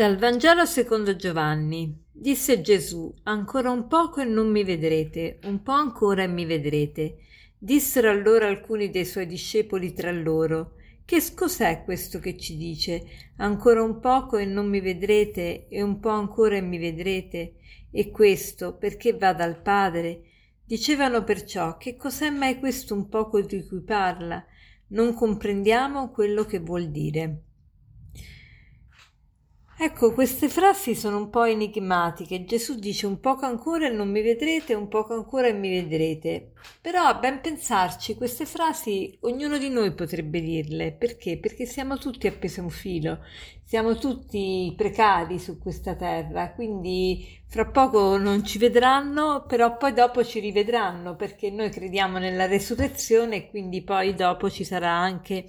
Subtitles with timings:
[0.00, 1.94] Dal Vangelo secondo Giovanni.
[2.10, 7.18] Disse Gesù, ancora un poco e non mi vedrete, un po' ancora e mi vedrete.
[7.58, 13.04] Dissero allora alcuni dei suoi discepoli tra loro, che cos'è questo che ci dice?
[13.36, 17.56] Ancora un poco e non mi vedrete, e un po' ancora e mi vedrete?
[17.90, 20.22] E questo perché va dal Padre?
[20.64, 24.42] Dicevano perciò, che cos'è mai questo un poco di cui parla?
[24.92, 27.42] Non comprendiamo quello che vuol dire.
[29.82, 32.44] Ecco, queste frasi sono un po' enigmatiche.
[32.44, 36.52] Gesù dice un poco ancora e non mi vedrete, un poco ancora e mi vedrete.
[36.82, 40.92] Però a ben pensarci, queste frasi ognuno di noi potrebbe dirle.
[40.92, 41.38] Perché?
[41.38, 43.20] Perché siamo tutti appesi a un filo,
[43.64, 50.22] siamo tutti precari su questa terra, quindi fra poco non ci vedranno, però poi dopo
[50.22, 55.46] ci rivedranno, perché noi crediamo nella resurrezione e quindi poi dopo ci sarà anche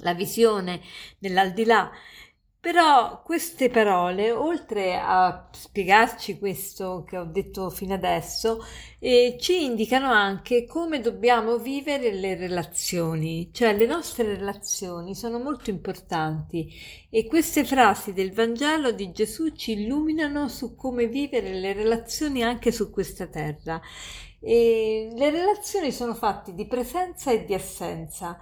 [0.00, 0.82] la visione
[1.20, 1.90] nell'aldilà.
[2.66, 8.58] Però queste parole, oltre a spiegarci questo che ho detto fino adesso,
[8.98, 15.70] eh, ci indicano anche come dobbiamo vivere le relazioni, cioè le nostre relazioni sono molto
[15.70, 16.68] importanti
[17.08, 22.72] e queste frasi del Vangelo di Gesù ci illuminano su come vivere le relazioni anche
[22.72, 23.80] su questa terra.
[24.40, 28.36] E le relazioni sono fatte di presenza e di assenza.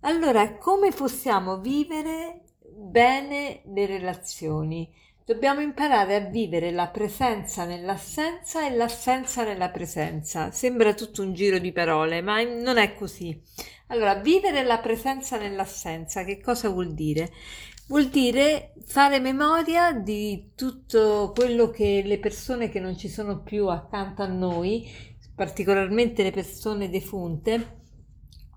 [0.00, 2.40] Allora, come possiamo vivere
[2.76, 4.92] bene le relazioni.
[5.24, 10.52] Dobbiamo imparare a vivere la presenza nell'assenza e l'assenza nella presenza.
[10.52, 13.40] Sembra tutto un giro di parole, ma non è così.
[13.88, 17.32] Allora, vivere la presenza nell'assenza, che cosa vuol dire?
[17.88, 23.68] Vuol dire fare memoria di tutto quello che le persone che non ci sono più
[23.68, 24.88] accanto a noi,
[25.34, 27.84] particolarmente le persone defunte,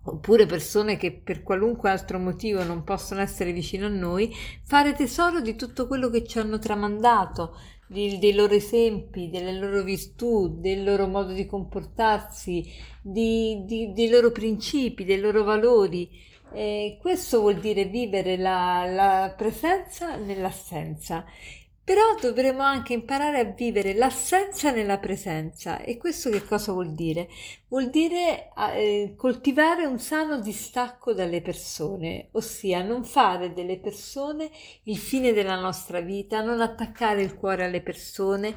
[0.09, 4.33] oppure persone che per qualunque altro motivo non possono essere vicino a noi,
[4.63, 7.55] fare tesoro di tutto quello che ci hanno tramandato,
[7.87, 12.65] di, dei loro esempi, delle loro virtù, del loro modo di comportarsi,
[13.01, 16.09] di, di, dei loro principi, dei loro valori.
[16.51, 21.25] Eh, questo vuol dire vivere la, la presenza nell'assenza
[21.89, 25.81] però dovremo anche imparare a vivere l'assenza nella presenza.
[25.81, 27.27] E questo che cosa vuol dire?
[27.67, 34.51] Vuol dire eh, coltivare un sano distacco dalle persone, ossia non fare delle persone
[34.83, 38.53] il fine della nostra vita, non attaccare il cuore alle persone,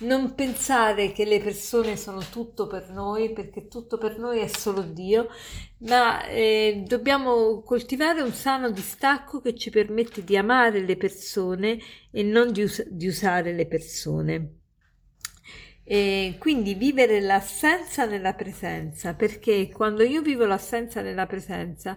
[0.00, 4.82] non pensare che le persone sono tutto per noi, perché tutto per noi è solo
[4.82, 5.28] Dio,
[5.78, 11.78] ma eh, dobbiamo coltivare un sano distacco che ci permette di amare le persone
[12.10, 14.50] e non di, us- di usare le persone.
[15.88, 21.96] E quindi vivere l'assenza nella presenza, perché quando io vivo l'assenza nella presenza,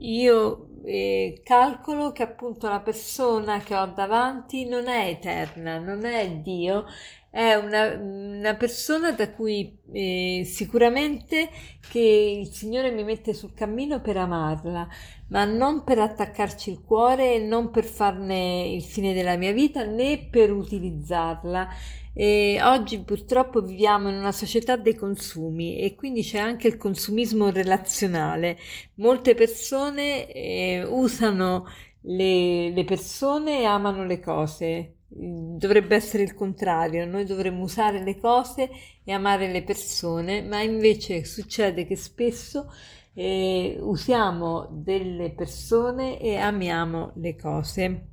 [0.00, 6.30] io eh, calcolo che appunto la persona che ho davanti non è eterna, non è
[6.30, 6.86] Dio,
[7.30, 11.50] è una, una persona da cui eh, sicuramente
[11.90, 14.88] che il Signore mi mette sul cammino per amarla,
[15.28, 20.26] ma non per attaccarci il cuore non per farne il fine della mia vita né
[20.30, 21.68] per utilizzarla.
[22.14, 27.50] E oggi purtroppo viviamo in una società dei consumi e quindi c'è anche il consumismo
[27.50, 28.58] relazionale.
[28.94, 31.66] Molte persone eh, usano
[32.02, 38.18] le, le persone e amano le cose dovrebbe essere il contrario, noi dovremmo usare le
[38.18, 38.70] cose
[39.02, 42.70] e amare le persone, ma invece succede che spesso
[43.14, 48.06] eh, usiamo delle persone e amiamo le cose.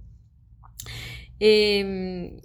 [1.37, 2.39] E,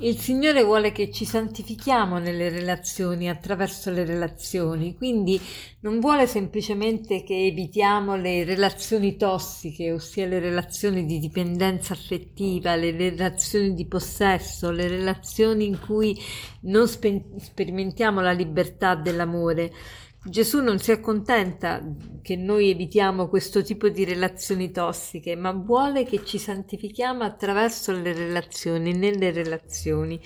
[0.00, 5.40] Il Signore vuole che ci santifichiamo nelle relazioni, attraverso le relazioni, quindi
[5.80, 12.92] non vuole semplicemente che evitiamo le relazioni tossiche, ossia le relazioni di dipendenza affettiva, le
[12.92, 16.16] relazioni di possesso, le relazioni in cui
[16.60, 19.72] non spe- sperimentiamo la libertà dell'amore
[20.24, 21.80] Gesù non si accontenta
[22.22, 28.12] che noi evitiamo questo tipo di relazioni tossiche, ma vuole che ci santifichiamo attraverso le
[28.12, 30.20] relazioni, nelle relazioni.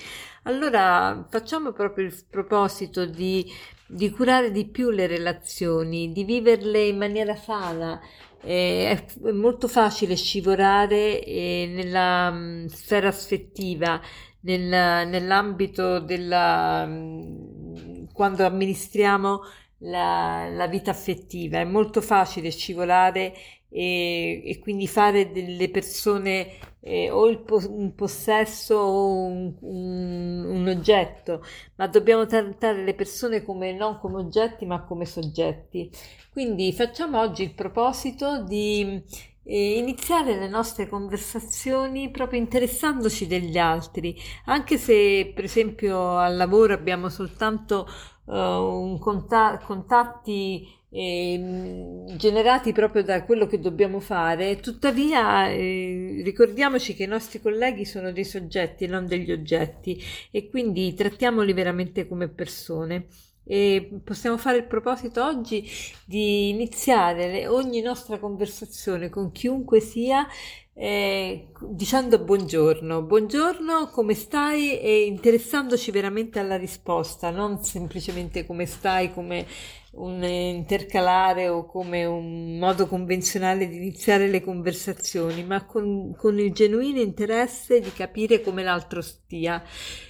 [0.45, 3.47] Allora facciamo proprio il proposito di,
[3.87, 8.01] di curare di più le relazioni, di viverle in maniera sana.
[8.45, 14.01] Eh, è molto facile scivolare eh, nella mh, sfera affettiva,
[14.41, 14.63] nel,
[15.07, 16.87] nell'ambito della...
[16.87, 19.41] Mh, quando amministriamo
[19.83, 21.59] la, la vita affettiva.
[21.59, 23.35] È molto facile scivolare
[23.69, 26.49] e, e quindi fare delle persone
[26.81, 31.43] eh, o il, un possesso o un, un, un, oggetto,
[31.77, 35.91] ma dobbiamo trattare le persone come, non come oggetti ma come soggetti.
[36.31, 39.03] Quindi facciamo oggi il proposito di
[39.45, 46.75] eh, iniziare le nostre conversazioni proprio interessandoci degli altri, anche se per esempio al lavoro
[46.75, 47.87] abbiamo soltanto
[48.25, 57.05] uh, conta- contatti eh, generati proprio da quello che dobbiamo fare, tuttavia eh, ricordiamoci che
[57.05, 59.99] i nostri colleghi sono dei soggetti e non degli oggetti
[60.31, 63.07] e quindi trattiamoli veramente come persone.
[63.45, 65.69] E possiamo fare il proposito oggi
[66.05, 70.29] di iniziare le, ogni nostra conversazione con chiunque sia
[70.75, 79.13] eh, dicendo buongiorno, buongiorno, come stai e interessandoci veramente alla risposta, non semplicemente come stai,
[79.13, 79.47] come
[79.93, 86.53] un intercalare o come un modo convenzionale di iniziare le conversazioni, ma con, con il
[86.53, 89.63] genuino interesse di capire come l'altro stia.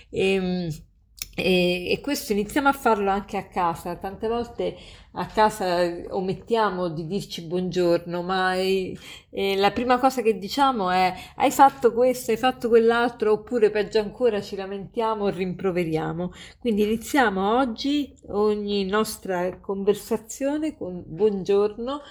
[0.09, 0.71] E, ehm,
[1.35, 3.97] e, e, questo iniziamo a farlo anche a casa.
[3.97, 4.77] Tante volte
[5.13, 8.93] a casa omettiamo di dirci buongiorno, ma è,
[9.31, 13.99] è la prima cosa che diciamo è hai fatto questo, hai fatto quell'altro, oppure peggio
[13.99, 16.33] ancora ci lamentiamo o rimproveriamo.
[16.59, 22.03] Quindi iniziamo oggi ogni nostra conversazione con buongiorno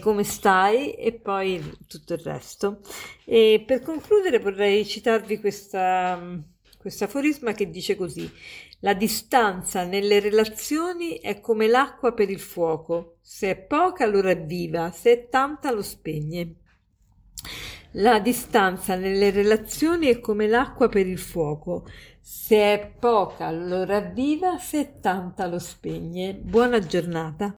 [0.00, 2.78] come stai e poi tutto il resto.
[3.24, 6.52] E per concludere vorrei citarvi questa
[6.84, 8.30] questo aforisma che dice così:
[8.80, 14.90] La distanza nelle relazioni è come l'acqua per il fuoco, se è poca lo ravviva,
[14.90, 16.56] se è tanta lo spegne.
[17.92, 21.86] La distanza nelle relazioni è come l'acqua per il fuoco,
[22.20, 26.34] se è poca lo ravviva, se è tanta lo spegne.
[26.34, 27.54] Buona giornata.